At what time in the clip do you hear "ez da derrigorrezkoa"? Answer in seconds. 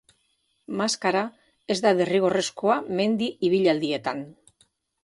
1.75-2.79